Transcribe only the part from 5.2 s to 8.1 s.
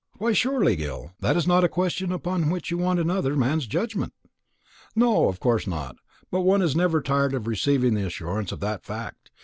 of course not, but one is never tired of receiving the